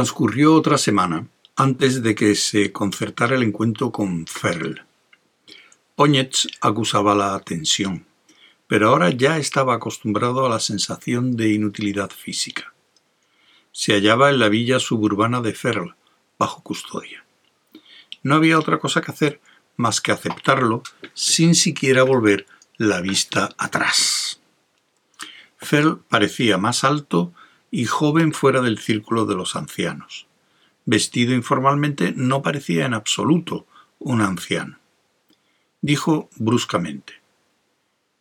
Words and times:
Transcurrió 0.00 0.54
otra 0.54 0.78
semana 0.78 1.28
antes 1.56 2.02
de 2.02 2.14
que 2.14 2.34
se 2.34 2.72
concertara 2.72 3.36
el 3.36 3.42
encuentro 3.42 3.92
con 3.92 4.26
Ferl. 4.26 4.86
Póñez 5.94 6.46
acusaba 6.62 7.14
la 7.14 7.38
tensión, 7.40 8.06
pero 8.66 8.88
ahora 8.88 9.10
ya 9.10 9.36
estaba 9.36 9.74
acostumbrado 9.74 10.46
a 10.46 10.48
la 10.48 10.58
sensación 10.58 11.36
de 11.36 11.52
inutilidad 11.52 12.08
física. 12.08 12.72
Se 13.72 13.92
hallaba 13.92 14.30
en 14.30 14.38
la 14.38 14.48
villa 14.48 14.80
suburbana 14.80 15.42
de 15.42 15.52
Ferl, 15.52 15.94
bajo 16.38 16.62
custodia. 16.62 17.26
No 18.22 18.36
había 18.36 18.58
otra 18.58 18.78
cosa 18.78 19.02
que 19.02 19.12
hacer 19.12 19.42
más 19.76 20.00
que 20.00 20.12
aceptarlo 20.12 20.82
sin 21.12 21.54
siquiera 21.54 22.04
volver 22.04 22.46
la 22.78 23.02
vista 23.02 23.50
atrás. 23.58 24.40
Ferl 25.58 25.98
parecía 26.08 26.56
más 26.56 26.84
alto 26.84 27.34
y 27.70 27.84
joven 27.84 28.32
fuera 28.32 28.60
del 28.60 28.78
círculo 28.78 29.26
de 29.26 29.34
los 29.34 29.56
ancianos. 29.56 30.26
Vestido 30.84 31.34
informalmente 31.34 32.12
no 32.16 32.42
parecía 32.42 32.86
en 32.86 32.94
absoluto 32.94 33.66
un 33.98 34.20
anciano. 34.20 34.78
Dijo 35.82 36.28
bruscamente 36.36 37.14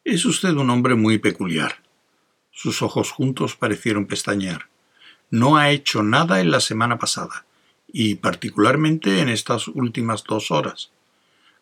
Es 0.03 0.25
usted 0.25 0.51
un 0.51 0.69
hombre 0.69 0.95
muy 0.95 1.17
peculiar. 1.17 1.81
Sus 2.51 2.81
ojos 2.81 3.11
juntos 3.11 3.55
parecieron 3.55 4.05
pestañear. 4.05 4.67
No 5.31 5.57
ha 5.57 5.69
hecho 5.71 6.03
nada 6.03 6.41
en 6.41 6.51
la 6.51 6.59
semana 6.59 6.99
pasada, 6.99 7.45
y 7.87 8.15
particularmente 8.15 9.19
en 9.21 9.29
estas 9.29 9.67
últimas 9.67 10.23
dos 10.23 10.51
horas, 10.51 10.91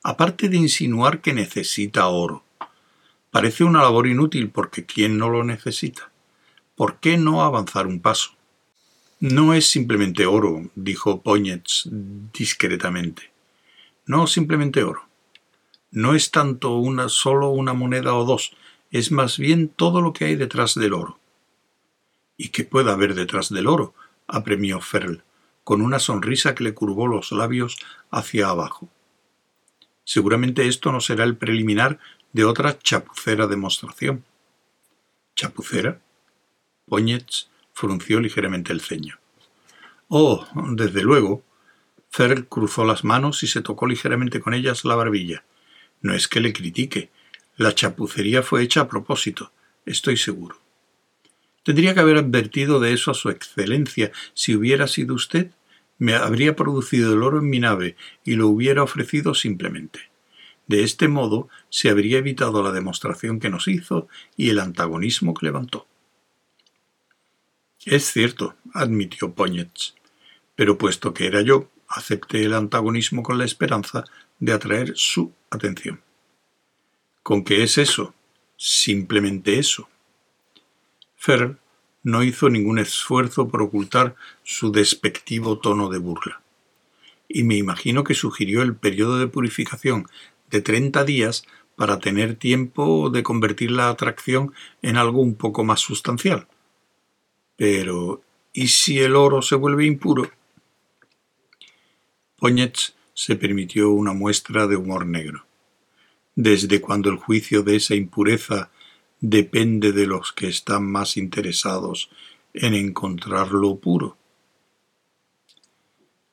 aparte 0.03 0.49
de 0.49 0.57
insinuar 0.57 1.21
que 1.21 1.33
necesita 1.33 2.07
oro. 2.07 2.43
Parece 3.31 3.63
una 3.63 3.81
labor 3.81 4.07
inútil 4.07 4.49
porque 4.49 4.85
¿quién 4.85 5.17
no 5.17 5.29
lo 5.29 5.43
necesita? 5.43 6.11
¿Por 6.77 6.99
qué 6.99 7.17
no 7.17 7.41
avanzar 7.41 7.87
un 7.87 8.01
paso? 8.01 8.33
No 9.19 9.55
es 9.55 9.67
simplemente 9.67 10.27
oro, 10.27 10.69
dijo 10.75 11.23
Póñez 11.23 11.89
discretamente. 12.31 13.31
No 14.05 14.27
simplemente 14.27 14.83
oro. 14.83 15.01
No 15.89 16.13
es 16.13 16.29
tanto 16.29 16.75
una 16.75 17.09
solo 17.09 17.49
una 17.49 17.73
moneda 17.73 18.13
o 18.13 18.25
dos, 18.25 18.55
es 18.91 19.11
más 19.11 19.39
bien 19.39 19.69
todo 19.69 20.01
lo 20.01 20.13
que 20.13 20.25
hay 20.25 20.35
detrás 20.35 20.75
del 20.75 20.93
oro. 20.93 21.17
¿Y 22.37 22.49
qué 22.49 22.63
puede 22.63 22.91
haber 22.91 23.15
detrás 23.15 23.49
del 23.49 23.65
oro? 23.65 23.95
apremió 24.27 24.79
Ferl, 24.79 25.23
con 25.63 25.81
una 25.81 25.97
sonrisa 25.97 26.53
que 26.53 26.63
le 26.63 26.75
curvó 26.75 27.07
los 27.07 27.31
labios 27.31 27.79
hacia 28.11 28.49
abajo. 28.49 28.87
Seguramente 30.03 30.67
esto 30.67 30.91
no 30.91 31.01
será 31.01 31.23
el 31.23 31.37
preliminar 31.37 31.97
de 32.33 32.45
otra 32.45 32.77
chapucera 32.77 33.47
demostración. 33.47 34.23
¿Chapucera? 35.35 36.01
Póñez 36.87 37.49
frunció 37.73 38.19
ligeramente 38.19 38.71
el 38.73 38.81
ceño. 38.81 39.19
Oh, 40.07 40.47
desde 40.71 41.03
luego. 41.03 41.43
Ferl 42.09 42.47
cruzó 42.47 42.85
las 42.85 43.03
manos 43.03 43.43
y 43.43 43.47
se 43.47 43.61
tocó 43.61 43.85
ligeramente 43.85 44.39
con 44.39 44.53
ellas 44.53 44.85
la 44.85 44.95
barbilla. 44.95 45.43
No 46.01 46.13
es 46.13 46.27
que 46.27 46.39
le 46.39 46.53
critique. 46.53 47.09
La 47.57 47.75
chapucería 47.75 48.43
fue 48.43 48.63
hecha 48.63 48.81
a 48.81 48.87
propósito, 48.87 49.51
estoy 49.85 50.15
seguro. 50.15 50.57
Tendría 51.63 51.93
que 51.93 51.99
haber 51.99 52.17
advertido 52.17 52.79
de 52.79 52.93
eso 52.93 53.11
a 53.11 53.15
su 53.15 53.29
excelencia. 53.29 54.11
Si 54.33 54.55
hubiera 54.55 54.87
sido 54.87 55.15
usted, 55.15 55.51
me 55.97 56.15
habría 56.15 56.55
producido 56.55 57.13
el 57.13 57.23
oro 57.23 57.39
en 57.39 57.49
mi 57.49 57.59
nave 57.59 57.97
y 58.23 58.35
lo 58.35 58.47
hubiera 58.47 58.83
ofrecido 58.83 59.33
simplemente. 59.33 59.99
De 60.67 60.83
este 60.83 61.07
modo 61.07 61.49
se 61.69 61.89
habría 61.89 62.19
evitado 62.19 62.63
la 62.63 62.71
demostración 62.71 63.39
que 63.39 63.49
nos 63.49 63.67
hizo 63.67 64.07
y 64.37 64.49
el 64.49 64.59
antagonismo 64.59 65.33
que 65.33 65.47
levantó. 65.47 65.87
Es 67.87 68.11
cierto, 68.11 68.53
admitió 68.73 69.31
Póñez, 69.31 69.95
pero 70.57 70.77
puesto 70.77 71.13
que 71.13 71.25
era 71.25 71.41
yo, 71.41 71.69
acepté 71.87 72.43
el 72.43 72.53
antagonismo 72.53 73.23
con 73.23 73.37
la 73.37 73.45
esperanza 73.45 74.03
de 74.39 74.51
atraer 74.51 74.91
su 74.97 75.31
atención. 75.49 76.01
¿Con 77.23 77.45
qué 77.45 77.63
es 77.63 77.77
eso? 77.77 78.13
Simplemente 78.57 79.57
eso. 79.57 79.87
Ferr 81.15 81.59
no 82.03 82.23
hizo 82.23 82.49
ningún 82.49 82.77
esfuerzo 82.77 83.47
por 83.47 83.61
ocultar 83.61 84.17
su 84.43 84.73
despectivo 84.73 85.59
tono 85.59 85.87
de 85.87 85.99
burla. 85.99 86.41
Y 87.29 87.43
me 87.43 87.55
imagino 87.55 88.03
que 88.03 88.15
sugirió 88.15 88.63
el 88.63 88.75
periodo 88.75 89.17
de 89.17 89.27
purificación 89.27 90.09
de 90.49 90.59
treinta 90.59 91.05
días 91.05 91.45
para 91.77 91.99
tener 91.99 92.35
tiempo 92.35 93.09
de 93.09 93.23
convertir 93.23 93.71
la 93.71 93.87
atracción 93.87 94.51
en 94.81 94.97
algo 94.97 95.21
un 95.21 95.35
poco 95.35 95.63
más 95.63 95.79
sustancial. 95.79 96.47
Pero, 97.57 98.21
¿y 98.53 98.67
si 98.67 98.99
el 98.99 99.15
oro 99.15 99.41
se 99.41 99.55
vuelve 99.55 99.85
impuro? 99.85 100.31
Póñez 102.37 102.95
se 103.13 103.35
permitió 103.35 103.89
una 103.89 104.13
muestra 104.13 104.67
de 104.67 104.75
humor 104.75 105.07
negro. 105.07 105.45
Desde 106.35 106.79
cuando 106.79 107.09
el 107.09 107.17
juicio 107.17 107.63
de 107.63 107.77
esa 107.77 107.95
impureza 107.95 108.69
depende 109.19 109.91
de 109.91 110.05
los 110.05 110.31
que 110.33 110.47
están 110.47 110.89
más 110.89 111.17
interesados 111.17 112.11
en 112.53 112.75
encontrarlo 112.75 113.77
puro. 113.77 114.17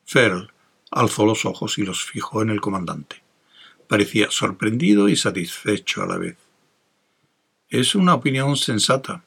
Ferl 0.05 0.53
alzó 0.91 1.25
los 1.25 1.47
ojos 1.47 1.79
y 1.79 1.83
los 1.83 2.05
fijó 2.05 2.43
en 2.43 2.51
el 2.51 2.61
comandante. 2.61 3.23
Parecía 3.89 4.31
sorprendido 4.31 5.09
y 5.09 5.17
satisfecho 5.17 6.03
a 6.03 6.07
la 6.07 6.19
vez. 6.19 6.37
Es 7.71 7.95
una 7.95 8.15
opinión 8.15 8.57
sensata, 8.57 9.25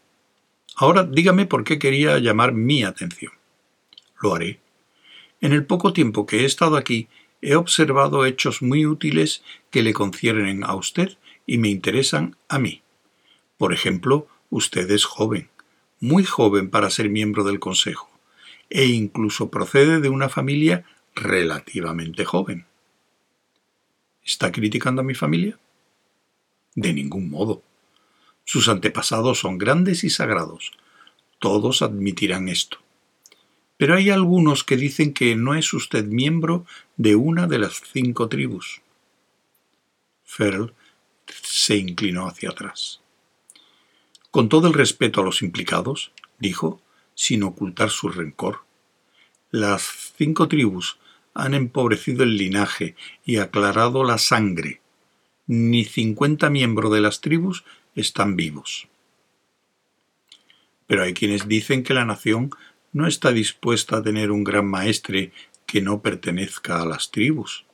Ahora 0.80 1.04
dígame 1.04 1.48
por 1.48 1.64
qué 1.64 1.80
quería 1.80 2.20
llamar 2.20 2.54
mi 2.54 2.84
atención. 2.84 3.34
Lo 4.22 4.36
haré. 4.36 4.60
En 5.42 5.52
el 5.52 5.66
poco 5.66 5.92
tiempo 5.92 6.28
que 6.28 6.42
he 6.42 6.46
estado 6.46 6.78
aquí, 6.78 7.08
he 7.42 7.56
observado 7.56 8.26
hechos 8.26 8.62
muy 8.62 8.86
útiles 8.86 9.44
que 9.72 9.82
le 9.82 9.94
concierne 9.94 10.64
a 10.64 10.76
usted 10.76 11.18
y 11.48 11.58
me 11.58 11.70
interesan 11.70 12.36
a 12.48 12.60
mí. 12.60 12.84
Por 13.58 13.74
ejemplo, 13.74 14.28
usted 14.52 14.90
es 14.92 15.06
joven, 15.06 15.50
muy 16.00 16.24
joven 16.24 16.70
para 16.70 16.92
ser 16.92 17.10
miembro 17.10 17.44
del 17.44 17.60
Consejo, 17.60 18.12
e 18.70 18.86
incluso 18.86 19.50
procede 19.50 20.00
de 20.00 20.10
una 20.10 20.30
familia 20.30 20.86
relativamente 21.16 22.24
joven. 22.24 22.68
¿Está 24.24 24.52
criticando 24.52 25.02
a 25.02 25.06
mi 25.06 25.16
familia? 25.16 25.58
De 26.76 26.94
ningún 26.94 27.32
modo. 27.32 27.64
Sus 28.47 28.69
antepasados 28.69 29.40
son 29.40 29.58
grandes 29.58 30.06
y 30.06 30.09
sagrados. 30.09 30.72
Todos 31.38 31.81
admitirán 31.81 32.47
esto. 32.47 32.78
Pero 33.75 33.94
hay 33.94 34.09
algunos 34.09 34.63
que 34.63 34.78
dicen 34.78 35.13
que 35.13 35.35
no 35.35 35.53
es 35.53 35.74
usted 35.74 36.06
miembro 36.06 36.66
de 36.96 37.18
una 37.18 37.47
de 37.47 37.59
las 37.59 37.81
cinco 37.91 38.30
tribus. 38.30 38.80
Ferl 40.24 40.74
se 41.44 41.75
inclinó 41.75 42.25
hacia 42.25 42.52
atrás. 42.52 43.02
Con 44.31 44.47
todo 44.47 44.69
el 44.69 44.74
respeto 44.74 45.19
a 45.19 45.25
los 45.25 45.41
implicados, 45.41 46.13
dijo, 46.40 46.81
sin 47.16 47.44
ocultar 47.44 47.90
su 47.90 48.07
rencor, 48.07 48.62
las 49.52 50.13
cinco 50.18 50.47
tribus 50.47 51.00
han 51.34 51.53
empobrecido 51.53 52.24
el 52.24 52.38
linaje 52.38 52.96
y 53.25 53.40
aclarado 53.40 54.06
la 54.06 54.18
sangre. 54.18 54.80
Ni 55.47 55.84
cincuenta 55.84 56.50
miembros 56.50 56.94
de 56.94 57.02
las 57.02 57.19
tribus 57.19 57.66
están 57.97 58.35
vivos. 58.35 58.88
Pero 60.85 61.03
hay 61.03 61.13
quienes 61.13 61.47
dicen 61.47 61.84
que 61.84 61.94
la 61.94 62.06
nación 62.06 62.52
no 62.94 63.08
está 63.08 63.31
dispuesta 63.31 63.97
a 63.97 64.03
tener 64.03 64.31
un 64.31 64.44
gran 64.44 64.68
maestre 64.68 65.34
que 65.66 65.81
no 65.81 66.02
pertenezca 66.02 66.81
a 66.81 66.86
las 66.86 67.12
tribus. 67.12 67.66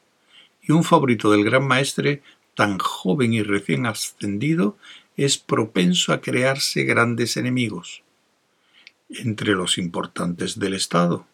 Y 0.62 0.71
un 0.71 0.83
favorito 0.83 1.30
del 1.30 1.44
gran 1.44 1.68
maestre, 1.68 2.24
tan 2.56 2.80
joven 2.80 3.33
y 3.33 3.44
recién 3.44 3.86
ascendido, 3.86 4.77
es 5.15 5.38
propenso 5.38 6.13
a 6.13 6.21
crearse 6.21 6.86
grandes 6.86 7.38
enemigos. 7.38 8.01
Entre 9.09 9.53
los 9.53 9.77
importantes 9.77 10.57
del 10.57 10.74
Estado, 10.74 11.27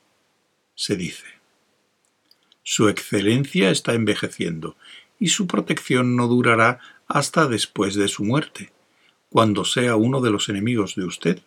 se 0.76 0.98
dice. 0.98 1.26
Su 2.64 2.90
excelencia 2.90 3.70
está 3.70 3.94
envejeciendo 3.94 4.76
y 5.20 5.30
su 5.30 5.48
protección 5.48 6.16
no 6.16 6.28
durará 6.28 6.80
hasta 7.08 7.48
después 7.48 7.96
de 7.96 8.08
su 8.08 8.24
muerte 8.24 8.72
cuando 9.30 9.66
sea 9.66 9.96
uno 9.96 10.22
de 10.22 10.32
los 10.32 10.50
enemigos 10.50 10.96
de 10.96 11.06
usted, 11.06 11.42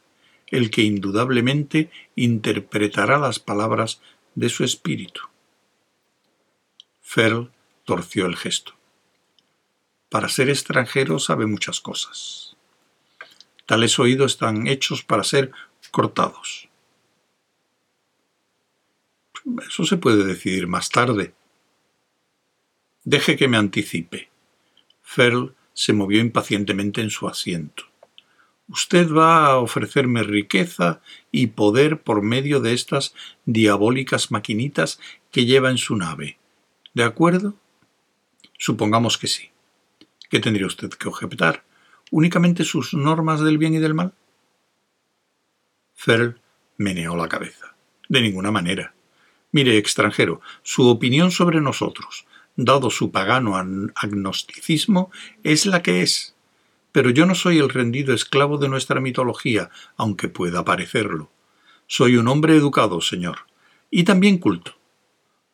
el 0.48 0.70
que 0.70 0.82
indudablemente 0.82 1.90
interpretará 2.14 3.18
las 3.18 3.38
palabras 3.38 4.00
de 4.34 4.48
su 4.48 4.64
espíritu. 4.64 5.22
Ferl 7.00 7.50
torció 7.84 8.26
el 8.26 8.36
gesto. 8.36 8.74
Para 10.08 10.28
ser 10.28 10.50
extranjero 10.50 11.18
sabe 11.18 11.46
muchas 11.46 11.80
cosas. 11.80 12.56
Tales 13.66 13.98
oídos 13.98 14.32
están 14.32 14.66
hechos 14.66 15.02
para 15.02 15.24
ser 15.24 15.52
cortados. 15.90 16.68
Eso 19.66 19.84
se 19.84 19.96
puede 19.96 20.24
decidir 20.24 20.66
más 20.66 20.90
tarde. 20.90 21.34
Deje 23.04 23.36
que 23.36 23.48
me 23.48 23.56
anticipe. 23.56 24.30
Ferl 25.02 25.54
se 25.74 25.92
movió 25.92 26.20
impacientemente 26.20 27.00
en 27.00 27.10
su 27.10 27.28
asiento. 27.28 27.84
Usted 28.68 29.10
va 29.10 29.46
a 29.46 29.58
ofrecerme 29.58 30.22
riqueza 30.22 31.00
y 31.30 31.48
poder 31.48 32.00
por 32.00 32.22
medio 32.22 32.60
de 32.60 32.72
estas 32.72 33.14
diabólicas 33.44 34.30
maquinitas 34.30 35.00
que 35.30 35.44
lleva 35.44 35.70
en 35.70 35.78
su 35.78 35.96
nave. 35.96 36.38
¿De 36.94 37.04
acuerdo? 37.04 37.54
Supongamos 38.58 39.18
que 39.18 39.26
sí. 39.26 39.50
¿Qué 40.30 40.40
tendría 40.40 40.66
usted 40.66 40.90
que 40.90 41.08
objetar? 41.08 41.64
¿Únicamente 42.10 42.64
sus 42.64 42.94
normas 42.94 43.40
del 43.40 43.58
bien 43.58 43.74
y 43.74 43.78
del 43.78 43.94
mal? 43.94 44.14
Ferl 45.94 46.40
meneó 46.76 47.16
la 47.16 47.28
cabeza. 47.28 47.74
De 48.08 48.20
ninguna 48.20 48.50
manera. 48.50 48.94
Mire, 49.50 49.76
extranjero, 49.76 50.40
su 50.62 50.88
opinión 50.88 51.30
sobre 51.30 51.60
nosotros, 51.60 52.26
dado 52.56 52.90
su 52.90 53.10
pagano 53.10 53.56
agnosticismo, 53.56 55.10
es 55.42 55.66
la 55.66 55.82
que 55.82 56.02
es. 56.02 56.34
Pero 56.92 57.10
yo 57.10 57.24
no 57.26 57.34
soy 57.34 57.58
el 57.58 57.70
rendido 57.70 58.14
esclavo 58.14 58.58
de 58.58 58.68
nuestra 58.68 59.00
mitología, 59.00 59.70
aunque 59.96 60.28
pueda 60.28 60.64
parecerlo. 60.64 61.30
Soy 61.86 62.16
un 62.16 62.28
hombre 62.28 62.54
educado, 62.54 63.00
señor, 63.00 63.46
y 63.90 64.04
también 64.04 64.38
culto. 64.38 64.76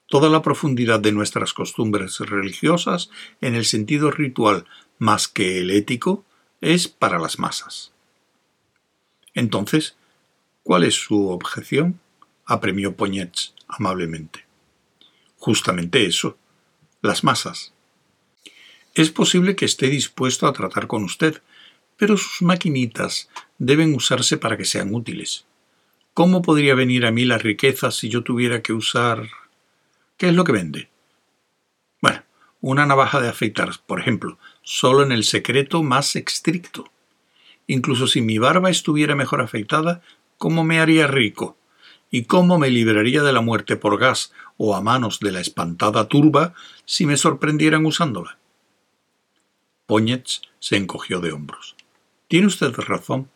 Toda 0.07 0.29
la 0.31 0.43
profundidad 0.43 1.01
de 1.01 1.13
nuestras 1.13 1.53
costumbres 1.53 2.19
religiosas, 2.21 3.11
en 3.41 3.55
el 3.55 3.65
sentido 3.65 4.11
ritual 4.11 4.65
más 4.99 5.29
que 5.29 5.59
el 5.59 5.71
ético, 5.71 6.25
es 6.61 6.89
para 6.89 7.19
las 7.19 7.39
masas. 7.39 7.93
Entonces, 9.35 9.97
¿cuál 10.63 10.85
es 10.85 10.95
su 10.95 11.29
objeción? 11.29 12.01
apremió 12.47 12.97
Poñets 12.97 13.55
amablemente. 13.69 14.47
Justamente 15.37 16.07
eso, 16.07 16.39
las 17.03 17.25
masas. 17.25 17.73
Es 18.95 19.11
posible 19.11 19.55
que 19.55 19.65
esté 19.65 19.89
dispuesto 19.89 20.47
a 20.47 20.53
tratar 20.53 20.87
con 20.87 21.05
usted, 21.05 21.43
pero 21.97 22.17
sus 22.17 22.43
maquinitas 22.43 23.29
deben 23.59 23.95
usarse 23.95 24.37
para 24.39 24.57
que 24.57 24.65
sean 24.65 24.95
útiles. 24.95 25.47
¿Cómo 26.15 26.43
podría 26.43 26.75
venir 26.75 27.07
a 27.07 27.13
mí 27.13 27.25
la 27.25 27.39
riqueza 27.39 27.91
si 27.91 28.09
yo 28.09 28.23
tuviera 28.25 28.63
que 28.63 28.73
usar... 28.73 29.29
¿Qué 30.17 30.29
es 30.29 30.35
lo 30.35 30.43
que 30.43 30.53
vende? 30.53 30.91
Bueno, 32.01 32.23
una 32.61 32.87
navaja 32.87 33.21
de 33.21 33.29
afeitar, 33.29 33.71
por 33.87 34.01
ejemplo, 34.01 34.39
solo 34.63 35.05
en 35.05 35.13
el 35.13 35.23
secreto 35.23 35.85
más 35.85 36.17
estricto. 36.17 36.91
Incluso 37.69 38.09
si 38.09 38.21
mi 38.21 38.39
barba 38.39 38.71
estuviera 38.71 39.15
mejor 39.15 39.43
afeitada, 39.43 40.03
¿cómo 40.39 40.65
me 40.65 40.81
haría 40.81 41.07
rico? 41.07 41.57
¿Y 42.11 42.25
cómo 42.25 42.59
me 42.59 42.71
libraría 42.71 43.23
de 43.23 43.33
la 43.33 43.43
muerte 43.43 43.77
por 43.77 43.99
gas 43.99 44.33
o 44.59 44.77
a 44.77 44.83
manos 44.83 45.21
de 45.21 45.33
la 45.33 45.41
espantada 45.41 46.09
turba 46.09 46.53
si 46.85 47.07
me 47.07 47.17
sorprendieran 47.17 47.87
usándola? 47.87 48.39
Poñets 49.87 50.43
se 50.59 50.77
encogió 50.77 51.21
de 51.21 51.33
hombros. 51.33 51.75
Tiene 52.29 52.49
usted 52.49 52.75
razón. 52.75 53.31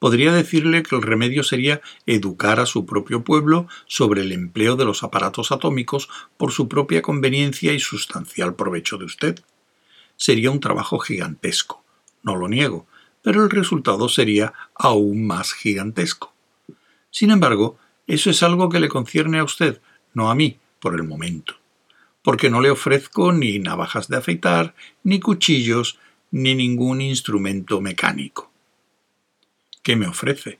Podría 0.00 0.32
decirle 0.32 0.82
que 0.82 0.96
el 0.96 1.02
remedio 1.02 1.44
sería 1.44 1.80
educar 2.06 2.58
a 2.58 2.66
su 2.66 2.86
propio 2.86 3.22
pueblo 3.22 3.68
sobre 3.86 4.22
el 4.22 4.32
empleo 4.32 4.74
de 4.74 4.84
los 4.84 5.04
aparatos 5.04 5.52
atómicos 5.52 6.08
por 6.36 6.50
su 6.50 6.68
propia 6.68 7.02
conveniencia 7.02 7.72
y 7.72 7.78
sustancial 7.78 8.54
provecho 8.56 8.98
de 8.98 9.04
usted. 9.04 9.40
Sería 10.16 10.50
un 10.50 10.60
trabajo 10.60 10.98
gigantesco, 10.98 11.84
no 12.24 12.34
lo 12.34 12.48
niego, 12.48 12.86
pero 13.22 13.44
el 13.44 13.50
resultado 13.50 14.08
sería 14.08 14.54
aún 14.74 15.26
más 15.26 15.52
gigantesco. 15.52 16.32
Sin 17.10 17.30
embargo, 17.30 17.78
eso 18.06 18.30
es 18.30 18.42
algo 18.42 18.68
que 18.68 18.80
le 18.80 18.88
concierne 18.88 19.38
a 19.38 19.44
usted, 19.44 19.80
no 20.14 20.30
a 20.30 20.34
mí, 20.34 20.58
por 20.80 20.94
el 20.94 21.02
momento, 21.02 21.54
porque 22.22 22.50
no 22.50 22.60
le 22.60 22.70
ofrezco 22.70 23.32
ni 23.32 23.58
navajas 23.58 24.08
de 24.08 24.16
afeitar, 24.16 24.74
ni 25.02 25.20
cuchillos, 25.20 25.98
ni 26.30 26.54
ningún 26.54 27.00
instrumento 27.00 27.80
mecánico. 27.80 28.50
¿Qué 29.82 29.96
me 29.96 30.06
ofrece? 30.06 30.58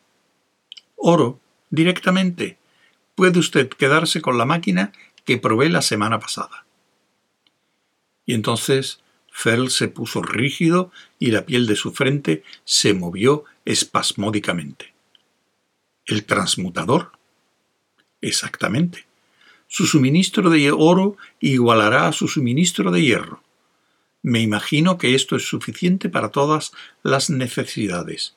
Oro, 0.96 1.40
directamente. 1.70 2.58
Puede 3.14 3.38
usted 3.38 3.68
quedarse 3.68 4.20
con 4.20 4.38
la 4.38 4.44
máquina 4.44 4.92
que 5.24 5.38
probé 5.38 5.68
la 5.68 5.82
semana 5.82 6.18
pasada. 6.18 6.64
Y 8.24 8.34
entonces 8.34 9.02
Ferl 9.30 9.70
se 9.70 9.88
puso 9.88 10.22
rígido 10.22 10.90
y 11.18 11.30
la 11.30 11.46
piel 11.46 11.66
de 11.66 11.76
su 11.76 11.92
frente 11.92 12.42
se 12.64 12.94
movió 12.94 13.44
espasmódicamente. 13.64 14.94
¿El 16.06 16.24
transmutador? 16.24 17.12
Exactamente. 18.20 19.07
Su 19.68 19.86
suministro 19.86 20.50
de 20.50 20.72
oro 20.72 21.16
igualará 21.40 22.08
a 22.08 22.12
su 22.12 22.26
suministro 22.26 22.90
de 22.90 23.02
hierro. 23.02 23.42
Me 24.22 24.40
imagino 24.40 24.98
que 24.98 25.14
esto 25.14 25.36
es 25.36 25.46
suficiente 25.46 26.08
para 26.08 26.30
todas 26.30 26.72
las 27.04 27.30
necesidades. 27.30 28.34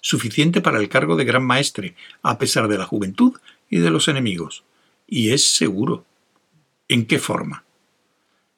Suficiente 0.00 0.60
para 0.60 0.80
el 0.80 0.88
cargo 0.88 1.14
de 1.14 1.24
gran 1.24 1.44
maestre, 1.44 1.94
a 2.22 2.38
pesar 2.38 2.66
de 2.66 2.78
la 2.78 2.86
juventud 2.86 3.34
y 3.70 3.78
de 3.78 3.90
los 3.90 4.08
enemigos. 4.08 4.64
Y 5.06 5.30
es 5.30 5.46
seguro. 5.46 6.04
¿En 6.88 7.06
qué 7.06 7.20
forma? 7.20 7.64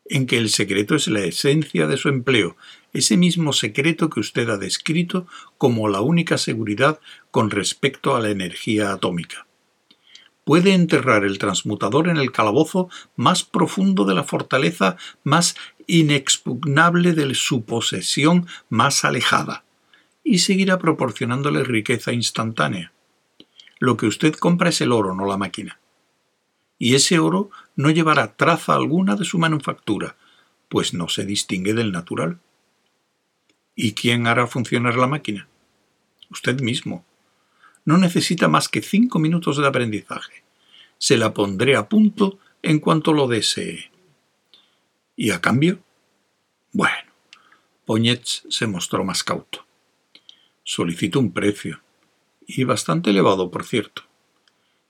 en 0.07 0.27
que 0.27 0.37
el 0.37 0.51
secreto 0.51 0.95
es 0.95 1.09
la 1.09 1.21
esencia 1.21 1.87
de 1.87 1.97
su 1.97 2.09
empleo, 2.09 2.57
ese 2.93 3.17
mismo 3.17 3.53
secreto 3.53 4.11
que 4.11 4.21
usted 4.21 4.49
ha 4.49 4.59
descrito 4.59 5.27
como 5.59 5.89
la 5.89 6.01
única 6.01 6.39
seguridad 6.39 7.01
con 7.31 7.51
respecto 7.51 8.15
a 8.15 8.21
la 8.21 8.31
energía 8.31 8.93
atómica. 8.93 9.47
Puede 10.45 10.75
enterrar 10.75 11.25
el 11.25 11.39
transmutador 11.39 12.09
en 12.09 12.19
el 12.19 12.33
calabozo 12.33 12.89
más 13.17 13.45
profundo 13.45 14.05
de 14.05 14.15
la 14.15 14.25
fortaleza 14.25 14.97
más 15.23 15.57
inexpugnable 15.87 17.13
de 17.13 17.35
su 17.35 17.65
posesión 17.65 18.47
más 18.69 19.05
alejada, 19.05 19.65
y 20.23 20.39
seguirá 20.39 20.79
proporcionándole 20.79 21.65
riqueza 21.65 22.13
instantánea. 22.13 22.93
Lo 23.79 23.97
que 23.97 24.07
usted 24.07 24.35
compra 24.35 24.71
es 24.71 24.81
el 24.81 24.93
oro, 24.93 25.15
no 25.15 25.27
la 25.27 25.37
máquina 25.37 25.79
y 26.79 26.95
ese 26.95 27.19
oro 27.19 27.51
no 27.77 27.91
llevará 27.91 28.37
traza 28.37 28.75
alguna 28.75 29.17
de 29.17 29.25
su 29.25 29.39
manufactura, 29.39 30.17
pues 30.69 30.95
no 30.95 31.09
se 31.09 31.25
distingue 31.25 31.75
del 31.75 31.93
natural. 31.93 32.41
¿Y 33.75 33.93
quién 33.93 34.27
hará 34.27 34.47
funcionar 34.47 34.97
la 34.97 35.07
máquina? 35.07 35.49
Usted 36.31 36.61
mismo. 36.61 37.05
No 37.85 37.99
necesita 37.99 38.49
más 38.49 38.69
que 38.69 38.83
cinco 38.83 39.19
minutos 39.19 39.59
de 39.59 39.67
aprendizaje. 39.67 40.43
Se 40.99 41.17
la 41.17 41.35
pondré 41.35 41.77
a 41.77 41.89
punto 41.89 42.39
en 42.63 42.79
cuanto 42.81 43.13
lo 43.13 43.29
desee. 43.29 43.91
¿Y 45.17 45.31
a 45.31 45.41
cambio? 45.41 45.81
Bueno, 46.73 47.13
Poñets 47.85 48.45
se 48.49 48.67
mostró 48.67 49.05
más 49.05 49.23
cauto. 49.23 49.67
Solicito 50.63 51.21
un 51.21 51.33
precio, 51.33 51.83
y 52.47 52.65
bastante 52.65 53.11
elevado, 53.11 53.51
por 53.51 53.65
cierto. 53.65 54.03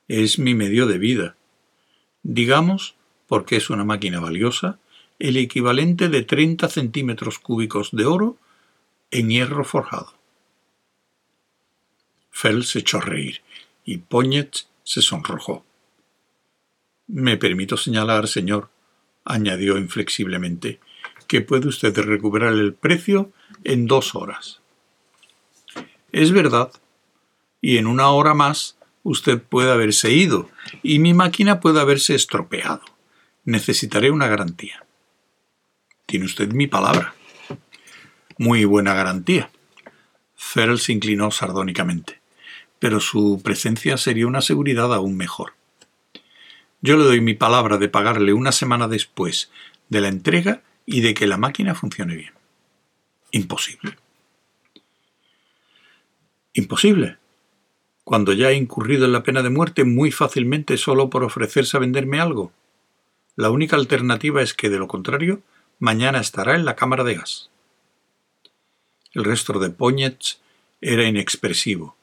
Es 0.09 0.38
mi 0.38 0.54
medio 0.54 0.87
de 0.87 0.99
vida, 0.99 1.37
digamos, 2.23 2.95
porque 3.26 3.57
es 3.57 3.71
una 3.71 3.85
máquina 3.85 4.21
valiosa, 4.21 4.78
el 5.19 5.37
equivalente 5.37 6.09
de 6.09 6.23
30 6.23 6.69
centímetros 6.69 7.38
cúbicos 7.38 7.90
de 7.92 8.04
oro 8.07 8.37
en 9.11 9.30
hierro 9.30 9.64
forjado. 9.64 10.14
Fell 12.35 12.64
se 12.64 12.81
echó 12.81 12.99
a 12.99 13.00
reír 13.00 13.43
y 13.85 13.99
Poñet 13.99 14.67
se 14.83 15.03
sonrojó. 15.03 15.64
Me 17.07 17.37
permito 17.37 17.76
señalar, 17.76 18.26
señor, 18.26 18.71
añadió 19.25 19.79
inflexiblemente, 19.79 20.81
que 21.29 21.43
puede 21.43 21.69
usted 21.69 21.97
recuperar 21.97 22.53
el 22.53 22.75
precio 22.75 23.31
en 23.62 23.87
dos 23.87 24.17
horas. 24.17 24.61
Es 26.11 26.33
verdad, 26.33 26.73
y 27.61 27.79
en 27.79 27.87
una 27.87 28.11
hora 28.11 28.35
más 28.35 28.79
usted 29.05 29.41
puede 29.41 29.71
haberse 29.71 30.11
ido 30.11 30.50
y 30.83 30.99
mi 30.99 31.14
máquina 31.14 31.61
puede 31.61 31.81
haberse 31.81 32.17
estropeado. 32.17 32.83
Necesitaré 33.45 34.11
una 34.11 34.26
garantía. 34.26 34.85
Tiene 36.05 36.26
usted 36.26 36.53
mi 36.53 36.67
palabra. 36.67 37.14
Muy 38.38 38.64
buena 38.64 38.93
garantía. 38.93 39.50
Ferrell 40.35 40.81
se 40.81 40.93
inclinó 40.93 41.31
sardónicamente, 41.31 42.24
pero 42.85 43.00
su 43.00 43.41
presencia 43.43 43.97
sería 43.97 44.26
una 44.26 44.43
seguridad 44.43 44.93
aún 44.93 45.17
mejor. 45.17 45.55
Yo 46.83 46.99
le 46.99 47.05
doy 47.05 47.23
mi 47.23 47.33
palabra 47.33 47.79
de 47.79 47.88
pagarle 47.88 48.35
una 48.35 48.53
semana 48.53 48.88
después 48.88 49.50
de 49.88 50.03
la 50.03 50.09
entrega 50.09 50.62
y 50.85 51.00
de 51.00 51.14
que 51.14 51.26
la 51.26 51.38
máquina 51.38 51.75
funcione 51.75 52.14
bien. 52.14 52.35
Imposible. 53.31 53.97
Imposible 56.53 57.17
cuando 58.05 58.35
ya 58.35 58.50
he 58.50 58.55
incurrido 58.55 59.07
en 59.07 59.12
la 59.12 59.23
pena 59.23 59.43
de 59.43 59.49
muerte 59.49 59.85
muy 59.85 60.12
fácilmente 60.12 60.76
solo 60.76 61.09
por 61.09 61.25
ofrecerse 61.25 61.79
a 61.79 61.81
venderme 61.81 62.21
algo? 62.21 62.53
La 63.35 63.49
única 63.49 63.76
alternativa 63.76 64.43
es 64.43 64.53
que, 64.53 64.69
de 64.69 64.79
lo 64.79 64.88
contrario, 64.88 65.41
mañana 65.79 66.21
estará 66.21 66.55
en 66.55 66.67
la 66.67 66.76
cámara 66.76 67.03
de 67.03 67.14
gas. 67.14 67.49
El 69.14 69.25
resto 69.25 69.59
de 69.59 69.71
Poñets 69.71 70.43
era 70.83 71.05
inexpresivo, 71.05 71.97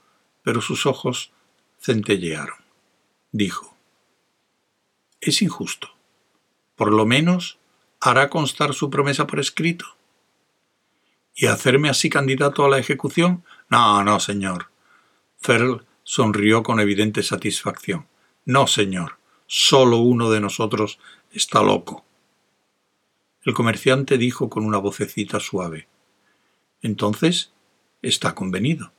pero 0.44 0.62
sus 0.62 0.86
ojos 0.86 1.32
centellearon. 1.80 2.58
Dijo, 3.32 3.78
Es 5.20 5.42
injusto. 5.42 5.90
Por 6.76 6.92
lo 6.92 7.06
menos 7.06 7.60
hará 8.00 8.30
constar 8.30 8.74
su 8.74 8.90
promesa 8.90 9.28
por 9.28 9.40
escrito. 9.40 9.86
¿Y 11.36 11.46
hacerme 11.46 11.90
así 11.90 12.10
candidato 12.10 12.66
a 12.66 12.70
la 12.70 12.80
ejecución? 12.80 13.44
No, 13.70 14.04
no, 14.04 14.20
señor. 14.20 14.70
Ferl 15.40 15.86
sonrió 16.04 16.64
con 16.64 16.80
evidente 16.80 17.24
satisfacción. 17.24 18.08
No, 18.46 18.68
señor. 18.68 19.18
Solo 19.48 19.98
uno 19.98 20.30
de 20.30 20.42
nosotros 20.42 21.00
está 21.32 21.62
loco. 21.62 22.06
El 23.44 23.54
comerciante 23.54 24.18
dijo 24.18 24.50
con 24.50 24.66
una 24.66 24.78
vocecita 24.78 25.40
suave. 25.40 25.88
Entonces, 26.82 27.52
está 28.02 28.36
convenido. 28.36 28.92